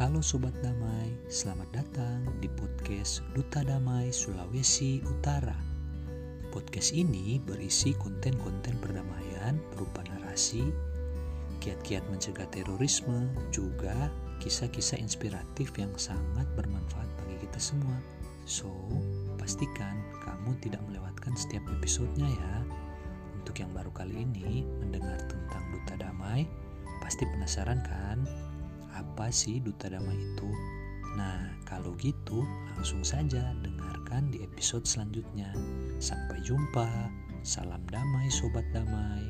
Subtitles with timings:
[0.00, 5.52] Halo Sobat Damai, selamat datang di podcast Duta Damai Sulawesi Utara.
[6.48, 10.72] Podcast ini berisi konten-konten perdamaian berupa narasi,
[11.60, 14.08] kiat-kiat mencegah terorisme, juga
[14.40, 18.00] kisah-kisah inspiratif yang sangat bermanfaat bagi kita semua.
[18.48, 18.72] So,
[19.36, 22.56] pastikan kamu tidak melewatkan setiap episodenya ya.
[23.36, 26.48] Untuk yang baru kali ini mendengar tentang Duta Damai,
[27.04, 28.49] pasti penasaran kan?
[29.00, 30.50] Apa sih duta damai itu?
[31.16, 32.44] Nah, kalau gitu
[32.76, 35.50] langsung saja dengarkan di episode selanjutnya.
[35.98, 36.86] Sampai jumpa.
[37.40, 39.24] Salam damai sobat damai.